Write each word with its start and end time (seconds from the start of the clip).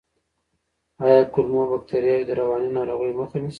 آیا 1.03 1.21
کولمو 1.33 1.63
بکتریاوې 1.71 2.23
د 2.29 2.31
رواني 2.39 2.69
ناروغیو 2.77 3.17
مخه 3.19 3.37
نیسي؟ 3.41 3.49